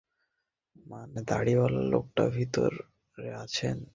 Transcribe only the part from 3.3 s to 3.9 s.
আছেন।